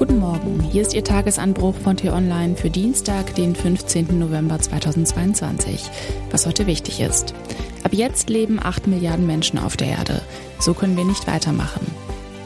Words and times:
Guten 0.00 0.18
Morgen, 0.18 0.60
hier 0.62 0.80
ist 0.80 0.94
Ihr 0.94 1.04
Tagesanbruch 1.04 1.74
von 1.74 1.94
T-Online 1.94 2.56
für 2.56 2.70
Dienstag, 2.70 3.34
den 3.34 3.54
15. 3.54 4.18
November 4.18 4.58
2022. 4.58 5.90
Was 6.30 6.46
heute 6.46 6.66
wichtig 6.66 7.00
ist. 7.00 7.34
Ab 7.82 7.92
jetzt 7.92 8.30
leben 8.30 8.58
8 8.62 8.86
Milliarden 8.86 9.26
Menschen 9.26 9.58
auf 9.58 9.76
der 9.76 9.88
Erde. 9.88 10.22
So 10.58 10.72
können 10.72 10.96
wir 10.96 11.04
nicht 11.04 11.26
weitermachen. 11.26 11.86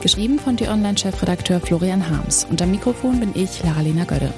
Geschrieben 0.00 0.40
von 0.40 0.56
T-Online-Chefredakteur 0.56 1.60
Florian 1.60 2.10
Harms. 2.10 2.44
Am 2.60 2.72
Mikrofon 2.72 3.20
bin 3.20 3.30
ich, 3.34 3.62
Lara-Lena 3.62 4.02
Gödde. 4.02 4.34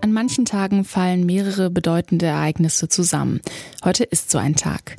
An 0.00 0.12
manchen 0.12 0.44
Tagen 0.44 0.84
fallen 0.84 1.26
mehrere 1.26 1.70
bedeutende 1.70 2.26
Ereignisse 2.26 2.88
zusammen. 2.88 3.40
Heute 3.84 4.04
ist 4.04 4.30
so 4.30 4.38
ein 4.38 4.54
Tag. 4.54 4.96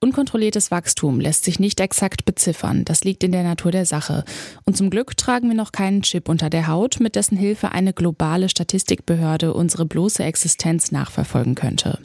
Unkontrolliertes 0.00 0.70
Wachstum 0.70 1.18
lässt 1.18 1.44
sich 1.44 1.58
nicht 1.58 1.80
exakt 1.80 2.24
beziffern, 2.24 2.84
das 2.84 3.02
liegt 3.02 3.24
in 3.24 3.32
der 3.32 3.42
Natur 3.42 3.72
der 3.72 3.84
Sache. 3.84 4.24
Und 4.64 4.76
zum 4.76 4.90
Glück 4.90 5.16
tragen 5.16 5.48
wir 5.48 5.56
noch 5.56 5.72
keinen 5.72 6.02
Chip 6.02 6.28
unter 6.28 6.50
der 6.50 6.68
Haut, 6.68 7.00
mit 7.00 7.16
dessen 7.16 7.36
Hilfe 7.36 7.72
eine 7.72 7.92
globale 7.92 8.48
Statistikbehörde 8.48 9.52
unsere 9.52 9.86
bloße 9.86 10.22
Existenz 10.22 10.92
nachverfolgen 10.92 11.56
könnte. 11.56 11.98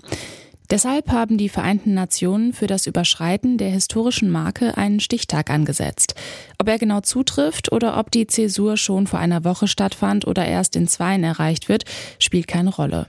Deshalb 0.71 1.12
haben 1.12 1.38
die 1.38 1.49
Vereinten 1.49 1.94
Nationen 1.94 2.52
für 2.52 2.66
das 2.66 2.88
Überschreiten 2.88 3.59
der 3.59 3.70
historischen 3.70 4.32
Marke 4.32 4.76
einen 4.76 4.99
Stichtag 4.99 5.52
angesetzt. 5.52 6.16
Ob 6.57 6.68
er 6.68 6.80
genau 6.80 7.02
zutrifft 7.02 7.71
oder 7.71 7.99
ob 7.99 8.10
die 8.10 8.26
Zäsur 8.26 8.76
schon 8.76 9.05
vor 9.05 9.20
einer 9.20 9.44
Woche 9.44 9.68
stattfand 9.68 10.26
oder 10.26 10.48
erst 10.48 10.76
in 10.76 10.88
zweien 10.88 11.23
erreicht 11.23 11.70
wird, 11.70 11.84
spielt 12.18 12.48
keine 12.48 12.73
Rolle. 12.73 13.05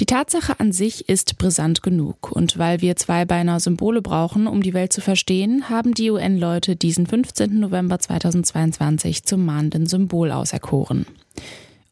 Die 0.00 0.06
Tatsache 0.06 0.60
an 0.60 0.70
sich 0.70 1.08
ist 1.08 1.38
brisant 1.38 1.82
genug. 1.82 2.30
Und 2.30 2.56
weil 2.56 2.80
wir 2.80 2.94
Zweibeiner 2.94 3.58
Symbole 3.58 4.00
brauchen, 4.00 4.46
um 4.46 4.62
die 4.62 4.72
Welt 4.72 4.92
zu 4.92 5.00
verstehen, 5.00 5.68
haben 5.68 5.92
die 5.92 6.12
UN-Leute 6.12 6.76
diesen 6.76 7.06
15. 7.06 7.58
November 7.58 7.98
2022 7.98 9.24
zum 9.24 9.44
mahnenden 9.44 9.86
Symbol 9.86 10.30
auserkoren. 10.30 11.04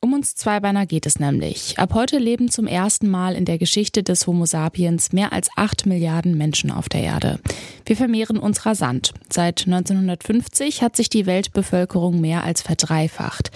Um 0.00 0.12
uns 0.12 0.36
Zweibeiner 0.36 0.86
geht 0.86 1.04
es 1.04 1.18
nämlich. 1.18 1.80
Ab 1.80 1.94
heute 1.94 2.18
leben 2.18 2.48
zum 2.48 2.68
ersten 2.68 3.08
Mal 3.08 3.34
in 3.34 3.44
der 3.44 3.58
Geschichte 3.58 4.04
des 4.04 4.28
Homo 4.28 4.46
sapiens 4.46 5.10
mehr 5.12 5.32
als 5.32 5.48
acht 5.56 5.84
Milliarden 5.84 6.36
Menschen 6.36 6.70
auf 6.70 6.88
der 6.88 7.02
Erde. 7.02 7.40
Wir 7.84 7.96
vermehren 7.96 8.38
uns 8.38 8.66
rasant. 8.66 9.14
Seit 9.30 9.66
1950 9.66 10.82
hat 10.82 10.94
sich 10.94 11.08
die 11.08 11.26
Weltbevölkerung 11.26 12.20
mehr 12.20 12.44
als 12.44 12.62
verdreifacht. 12.62 13.50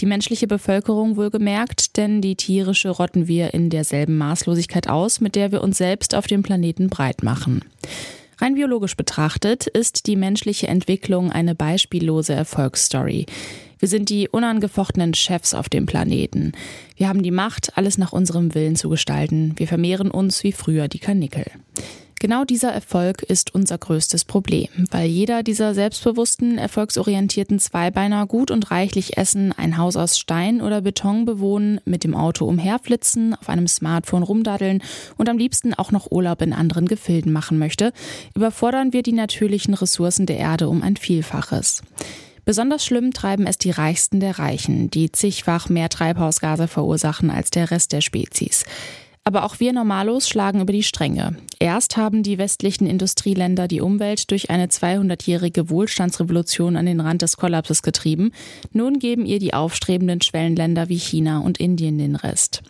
Die 0.00 0.06
menschliche 0.06 0.46
Bevölkerung 0.46 1.16
wohlgemerkt, 1.16 1.96
denn 1.96 2.20
die 2.20 2.36
tierische 2.36 2.90
rotten 2.90 3.28
wir 3.28 3.54
in 3.54 3.70
derselben 3.70 4.18
Maßlosigkeit 4.18 4.88
aus, 4.88 5.20
mit 5.20 5.36
der 5.36 5.52
wir 5.52 5.62
uns 5.62 5.78
selbst 5.78 6.14
auf 6.14 6.26
dem 6.26 6.42
Planeten 6.42 6.88
breit 6.88 7.22
machen. 7.22 7.64
Rein 8.38 8.54
biologisch 8.54 8.96
betrachtet 8.96 9.66
ist 9.66 10.06
die 10.06 10.16
menschliche 10.16 10.66
Entwicklung 10.66 11.30
eine 11.30 11.54
beispiellose 11.54 12.32
Erfolgsstory. 12.32 13.26
Wir 13.78 13.88
sind 13.88 14.08
die 14.08 14.28
unangefochtenen 14.28 15.14
Chefs 15.14 15.54
auf 15.54 15.68
dem 15.68 15.86
Planeten. 15.86 16.52
Wir 16.96 17.08
haben 17.08 17.22
die 17.22 17.30
Macht, 17.30 17.76
alles 17.76 17.98
nach 17.98 18.12
unserem 18.12 18.54
Willen 18.54 18.76
zu 18.76 18.88
gestalten. 18.88 19.54
Wir 19.56 19.68
vermehren 19.68 20.10
uns 20.10 20.42
wie 20.42 20.52
früher 20.52 20.88
die 20.88 20.98
Karnickel. 20.98 21.44
Genau 22.24 22.46
dieser 22.46 22.72
Erfolg 22.72 23.22
ist 23.22 23.54
unser 23.54 23.76
größtes 23.76 24.24
Problem, 24.24 24.68
weil 24.90 25.10
jeder 25.10 25.42
dieser 25.42 25.74
selbstbewussten, 25.74 26.56
erfolgsorientierten 26.56 27.58
Zweibeiner 27.58 28.26
gut 28.26 28.50
und 28.50 28.70
reichlich 28.70 29.18
essen, 29.18 29.52
ein 29.54 29.76
Haus 29.76 29.94
aus 29.94 30.18
Stein 30.18 30.62
oder 30.62 30.80
Beton 30.80 31.26
bewohnen, 31.26 31.82
mit 31.84 32.02
dem 32.02 32.14
Auto 32.14 32.46
umherflitzen, 32.46 33.34
auf 33.34 33.50
einem 33.50 33.68
Smartphone 33.68 34.22
rumdaddeln 34.22 34.82
und 35.18 35.28
am 35.28 35.36
liebsten 35.36 35.74
auch 35.74 35.92
noch 35.92 36.10
Urlaub 36.10 36.40
in 36.40 36.54
anderen 36.54 36.88
Gefilden 36.88 37.30
machen 37.30 37.58
möchte, 37.58 37.92
überfordern 38.34 38.94
wir 38.94 39.02
die 39.02 39.12
natürlichen 39.12 39.74
Ressourcen 39.74 40.24
der 40.24 40.38
Erde 40.38 40.70
um 40.70 40.82
ein 40.82 40.96
Vielfaches. 40.96 41.82
Besonders 42.46 42.86
schlimm 42.86 43.12
treiben 43.12 43.46
es 43.46 43.58
die 43.58 43.70
Reichsten 43.70 44.20
der 44.20 44.38
Reichen, 44.38 44.88
die 44.88 45.12
zigfach 45.12 45.68
mehr 45.68 45.90
Treibhausgase 45.90 46.68
verursachen 46.68 47.30
als 47.30 47.50
der 47.50 47.70
Rest 47.70 47.92
der 47.92 48.00
Spezies. 48.00 48.64
Aber 49.26 49.44
auch 49.44 49.58
wir 49.58 49.72
Normalos 49.72 50.28
schlagen 50.28 50.60
über 50.60 50.72
die 50.72 50.82
Stränge. 50.82 51.36
Erst 51.58 51.96
haben 51.96 52.22
die 52.22 52.36
westlichen 52.36 52.86
Industrieländer 52.86 53.68
die 53.68 53.80
Umwelt 53.80 54.30
durch 54.30 54.50
eine 54.50 54.66
200-jährige 54.66 55.70
Wohlstandsrevolution 55.70 56.76
an 56.76 56.84
den 56.84 57.00
Rand 57.00 57.22
des 57.22 57.38
Kollapses 57.38 57.80
getrieben. 57.80 58.32
Nun 58.72 58.98
geben 58.98 59.24
ihr 59.24 59.38
die 59.38 59.54
aufstrebenden 59.54 60.20
Schwellenländer 60.20 60.90
wie 60.90 60.98
China 60.98 61.38
und 61.38 61.58
Indien 61.58 61.96
den 61.96 62.16
Rest. 62.16 62.62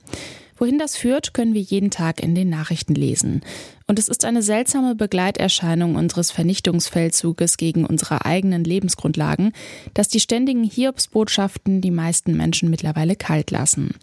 Wohin 0.56 0.78
das 0.78 0.97
führt, 0.97 1.34
können 1.34 1.54
wir 1.54 1.60
jeden 1.60 1.91
Tag 1.91 2.22
in 2.22 2.34
den 2.34 2.48
Nachrichten 2.48 2.94
lesen. 2.94 3.42
Und 3.87 3.98
es 3.98 4.09
ist 4.09 4.25
eine 4.25 4.42
seltsame 4.42 4.94
Begleiterscheinung 4.94 5.97
unseres 5.97 6.31
Vernichtungsfeldzuges 6.31 7.56
gegen 7.56 7.84
unsere 7.84 8.25
eigenen 8.25 8.64
Lebensgrundlagen, 8.64 9.53
dass 9.93 10.09
die 10.09 10.20
ständigen 10.20 10.64
Hiobsbotschaften 10.64 11.81
die 11.81 11.91
meisten 11.91 12.37
Menschen 12.37 12.70
mittlerweile 12.70 13.16
kalt 13.16 13.50
lassen. 13.50 13.94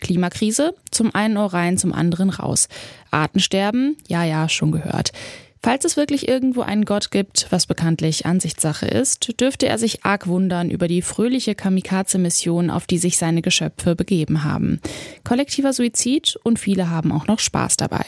Klimakrise, 0.00 0.74
zum 0.90 1.14
einen 1.14 1.36
Ohr 1.36 1.52
rein, 1.52 1.78
zum 1.78 1.92
anderen 1.92 2.30
raus. 2.30 2.68
Artensterben, 3.10 3.96
ja, 4.06 4.24
ja, 4.24 4.48
schon 4.48 4.72
gehört. 4.72 5.12
Falls 5.64 5.86
es 5.86 5.96
wirklich 5.96 6.28
irgendwo 6.28 6.60
einen 6.60 6.84
Gott 6.84 7.10
gibt, 7.10 7.46
was 7.48 7.64
bekanntlich 7.64 8.26
Ansichtssache 8.26 8.84
ist, 8.84 9.40
dürfte 9.40 9.66
er 9.66 9.78
sich 9.78 10.04
arg 10.04 10.26
wundern 10.26 10.68
über 10.68 10.88
die 10.88 11.00
fröhliche 11.00 11.54
Kamikaze-Mission, 11.54 12.68
auf 12.68 12.86
die 12.86 12.98
sich 12.98 13.16
seine 13.16 13.40
Geschöpfe 13.40 13.96
begeben 13.96 14.44
haben. 14.44 14.78
Kollektiver 15.26 15.72
Suizid 15.72 16.38
und 16.42 16.58
viele 16.58 16.90
haben 16.90 17.12
auch 17.12 17.26
noch 17.28 17.38
Spaß 17.38 17.78
dabei. 17.78 18.04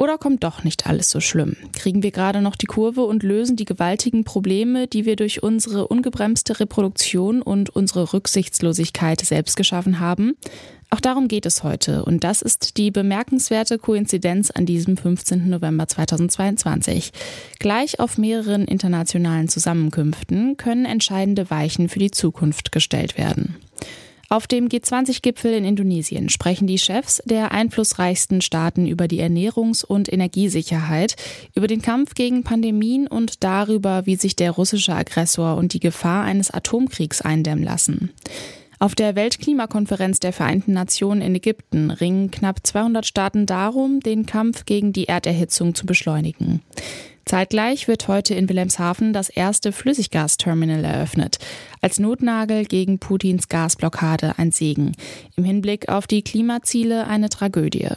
Oder 0.00 0.16
kommt 0.16 0.44
doch 0.44 0.64
nicht 0.64 0.86
alles 0.86 1.10
so 1.10 1.20
schlimm? 1.20 1.56
Kriegen 1.74 2.02
wir 2.02 2.10
gerade 2.10 2.40
noch 2.40 2.56
die 2.56 2.64
Kurve 2.64 3.02
und 3.02 3.22
lösen 3.22 3.56
die 3.56 3.66
gewaltigen 3.66 4.24
Probleme, 4.24 4.86
die 4.86 5.04
wir 5.04 5.14
durch 5.14 5.42
unsere 5.42 5.88
ungebremste 5.88 6.58
Reproduktion 6.58 7.42
und 7.42 7.68
unsere 7.68 8.14
Rücksichtslosigkeit 8.14 9.20
selbst 9.20 9.56
geschaffen 9.58 10.00
haben? 10.00 10.38
Auch 10.88 11.00
darum 11.00 11.28
geht 11.28 11.44
es 11.44 11.62
heute 11.64 12.02
und 12.06 12.24
das 12.24 12.40
ist 12.40 12.78
die 12.78 12.90
bemerkenswerte 12.90 13.78
Koinzidenz 13.78 14.50
an 14.50 14.64
diesem 14.64 14.96
15. 14.96 15.50
November 15.50 15.86
2022. 15.86 17.12
Gleich 17.58 18.00
auf 18.00 18.16
mehreren 18.16 18.64
internationalen 18.64 19.50
Zusammenkünften 19.50 20.56
können 20.56 20.86
entscheidende 20.86 21.50
Weichen 21.50 21.90
für 21.90 21.98
die 21.98 22.10
Zukunft 22.10 22.72
gestellt 22.72 23.18
werden. 23.18 23.56
Auf 24.32 24.46
dem 24.46 24.68
G20-Gipfel 24.68 25.52
in 25.54 25.64
Indonesien 25.64 26.28
sprechen 26.28 26.68
die 26.68 26.78
Chefs 26.78 27.20
der 27.24 27.50
einflussreichsten 27.50 28.42
Staaten 28.42 28.86
über 28.86 29.08
die 29.08 29.20
Ernährungs- 29.20 29.84
und 29.84 30.10
Energiesicherheit, 30.10 31.16
über 31.56 31.66
den 31.66 31.82
Kampf 31.82 32.14
gegen 32.14 32.44
Pandemien 32.44 33.08
und 33.08 33.42
darüber, 33.42 34.06
wie 34.06 34.14
sich 34.14 34.36
der 34.36 34.52
russische 34.52 34.94
Aggressor 34.94 35.56
und 35.56 35.72
die 35.72 35.80
Gefahr 35.80 36.22
eines 36.22 36.52
Atomkriegs 36.52 37.22
eindämmen 37.22 37.64
lassen. 37.64 38.12
Auf 38.78 38.94
der 38.94 39.16
Weltklimakonferenz 39.16 40.20
der 40.20 40.32
Vereinten 40.32 40.74
Nationen 40.74 41.22
in 41.22 41.34
Ägypten 41.34 41.90
ringen 41.90 42.30
knapp 42.30 42.64
200 42.64 43.04
Staaten 43.04 43.46
darum, 43.46 43.98
den 43.98 44.26
Kampf 44.26 44.64
gegen 44.64 44.92
die 44.92 45.08
Erderhitzung 45.08 45.74
zu 45.74 45.86
beschleunigen. 45.86 46.62
Zeitgleich 47.24 47.86
wird 47.86 48.08
heute 48.08 48.34
in 48.34 48.48
Wilhelmshaven 48.48 49.12
das 49.12 49.28
erste 49.28 49.72
Flüssiggasterminal 49.72 50.84
eröffnet. 50.84 51.38
Als 51.80 52.00
Notnagel 52.00 52.64
gegen 52.64 52.98
Putins 52.98 53.48
Gasblockade 53.48 54.34
ein 54.36 54.50
Segen. 54.50 54.92
Im 55.36 55.44
Hinblick 55.44 55.88
auf 55.88 56.06
die 56.06 56.22
Klimaziele 56.22 57.06
eine 57.06 57.28
Tragödie. 57.28 57.88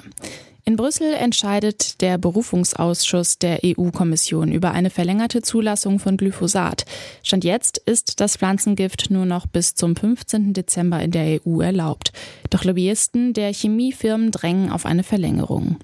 In 0.65 0.77
Brüssel 0.77 1.13
entscheidet 1.13 1.99
der 2.01 2.17
Berufungsausschuss 2.17 3.37
der 3.37 3.59
EU-Kommission 3.65 4.51
über 4.51 4.71
eine 4.71 4.89
verlängerte 4.89 5.41
Zulassung 5.41 5.99
von 5.99 6.15
Glyphosat. 6.15 6.85
Stand 7.21 7.43
jetzt 7.43 7.79
ist 7.79 8.21
das 8.21 8.37
Pflanzengift 8.37 9.09
nur 9.09 9.25
noch 9.25 9.45
bis 9.45 9.75
zum 9.75 9.95
15. 9.95 10.53
Dezember 10.53 11.01
in 11.01 11.11
der 11.11 11.41
EU 11.45 11.59
erlaubt. 11.59 12.13
Doch 12.49 12.63
Lobbyisten 12.63 13.33
der 13.33 13.51
Chemiefirmen 13.51 14.31
drängen 14.31 14.71
auf 14.71 14.85
eine 14.85 15.03
Verlängerung. 15.03 15.79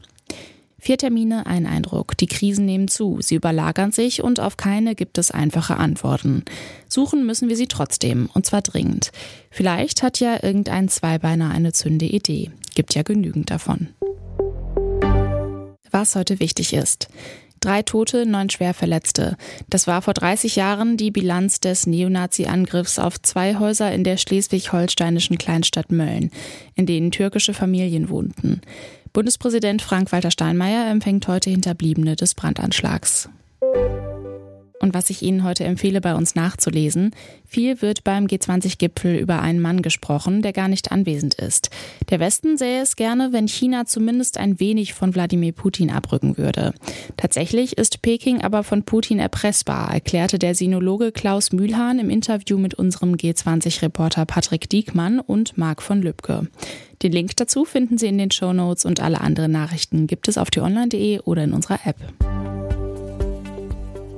Vier 0.81 0.97
Termine, 0.97 1.45
ein 1.45 1.65
Eindruck. 1.65 2.17
Die 2.17 2.27
Krisen 2.27 2.65
nehmen 2.65 2.87
zu, 2.87 3.19
sie 3.21 3.35
überlagern 3.35 3.91
sich 3.91 4.23
und 4.23 4.39
auf 4.39 4.55
keine 4.55 4.95
gibt 4.95 5.17
es 5.17 5.29
einfache 5.29 5.75
Antworten. 5.75 6.45
Suchen 6.87 7.25
müssen 7.25 7.49
wir 7.49 7.57
sie 7.57 7.67
trotzdem, 7.67 8.29
und 8.33 8.45
zwar 8.45 8.61
dringend. 8.61 9.11
Vielleicht 9.51 10.03
hat 10.03 10.21
ja 10.21 10.41
irgendein 10.41 10.87
Zweibeiner 10.87 11.49
eine 11.49 11.73
zünde 11.73 12.05
Idee. 12.05 12.51
Gibt 12.75 12.95
ja 12.95 13.03
genügend 13.03 13.51
davon. 13.51 13.89
Was 15.91 16.15
heute 16.15 16.39
wichtig 16.39 16.73
ist. 16.73 17.09
Drei 17.59 17.81
Tote, 17.81 18.25
neun 18.25 18.49
Schwerverletzte. 18.49 19.35
Das 19.69 19.85
war 19.85 20.01
vor 20.01 20.13
30 20.13 20.55
Jahren 20.55 20.95
die 20.95 21.11
Bilanz 21.11 21.59
des 21.59 21.87
Neonazi-Angriffs 21.87 22.99
auf 22.99 23.21
zwei 23.21 23.55
Häuser 23.55 23.91
in 23.91 24.05
der 24.05 24.15
schleswig-holsteinischen 24.15 25.37
Kleinstadt 25.37 25.91
Mölln, 25.91 26.31
in 26.75 26.85
denen 26.85 27.11
türkische 27.11 27.53
Familien 27.53 28.07
wohnten. 28.07 28.61
Bundespräsident 29.13 29.81
Frank-Walter 29.81 30.31
Steinmeier 30.31 30.89
empfängt 30.89 31.27
heute 31.27 31.49
Hinterbliebene 31.49 32.15
des 32.15 32.35
Brandanschlags. 32.35 33.29
Und 34.89 34.95
was 34.95 35.11
ich 35.11 35.21
Ihnen 35.21 35.43
heute 35.43 35.65
empfehle, 35.65 36.01
bei 36.01 36.15
uns 36.15 36.33
nachzulesen, 36.33 37.11
viel 37.45 37.83
wird 37.83 38.03
beim 38.03 38.25
G20-Gipfel 38.25 39.17
über 39.17 39.39
einen 39.39 39.61
Mann 39.61 39.83
gesprochen, 39.83 40.41
der 40.41 40.51
gar 40.51 40.67
nicht 40.67 40.91
anwesend 40.91 41.35
ist. 41.35 41.69
Der 42.09 42.19
Westen 42.19 42.57
sähe 42.57 42.81
es 42.81 42.95
gerne, 42.95 43.31
wenn 43.31 43.47
China 43.47 43.85
zumindest 43.85 44.39
ein 44.39 44.59
wenig 44.59 44.95
von 44.95 45.13
Wladimir 45.13 45.51
Putin 45.51 45.91
abrücken 45.91 46.39
würde. 46.39 46.73
Tatsächlich 47.17 47.77
ist 47.77 48.01
Peking 48.01 48.41
aber 48.41 48.63
von 48.63 48.81
Putin 48.81 49.19
erpressbar, 49.19 49.93
erklärte 49.93 50.39
der 50.39 50.55
Sinologe 50.55 51.11
Klaus 51.11 51.51
Mühlhahn 51.51 51.99
im 51.99 52.09
Interview 52.09 52.57
mit 52.57 52.73
unserem 52.73 53.13
G20-Reporter 53.13 54.25
Patrick 54.25 54.71
Diekmann 54.71 55.19
und 55.19 55.55
Marc 55.55 55.83
von 55.83 56.01
Lübcke. 56.01 56.47
Den 57.03 57.11
Link 57.11 57.35
dazu 57.35 57.63
finden 57.63 57.99
Sie 57.99 58.07
in 58.07 58.17
den 58.17 58.31
Show 58.31 58.53
Notes 58.53 58.85
und 58.85 59.01
alle 59.01 59.21
anderen 59.21 59.51
Nachrichten 59.51 60.07
gibt 60.07 60.27
es 60.27 60.39
auf 60.39 60.49
t-online.de 60.49 61.19
oder 61.19 61.43
in 61.43 61.53
unserer 61.53 61.77
App. 61.85 62.58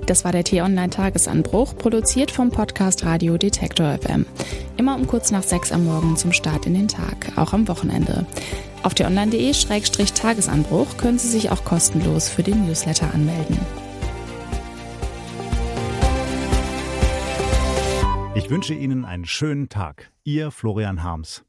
Das 0.06 0.26
war 0.26 0.32
der 0.32 0.44
T-Online-Tagesanbruch, 0.44 1.78
produziert 1.78 2.32
vom 2.32 2.50
Podcast 2.50 3.06
Radio 3.06 3.38
Detektor 3.38 3.98
FM. 3.98 4.26
Immer 4.78 4.96
um 4.96 5.08
kurz 5.08 5.32
nach 5.32 5.44
sechs 5.44 5.72
am 5.72 5.86
Morgen 5.86 6.18
zum 6.18 6.34
Start 6.34 6.66
in 6.66 6.74
den 6.74 6.88
Tag, 6.88 7.38
auch 7.38 7.54
am 7.54 7.68
Wochenende. 7.68 8.26
Auf 8.84 8.96
t-online.de-tagesanbruch 8.96 10.98
können 10.98 11.20
Sie 11.20 11.30
sich 11.30 11.52
auch 11.52 11.64
kostenlos 11.64 12.30
für 12.30 12.44
den 12.44 12.66
Newsletter 12.66 13.14
anmelden. 13.14 13.60
Ich 18.34 18.50
wünsche 18.50 18.74
Ihnen 18.74 19.06
einen 19.06 19.26
schönen 19.26 19.70
Tag. 19.70 20.12
Ihr 20.24 20.52
Florian 20.52 21.04
Harms. 21.04 21.44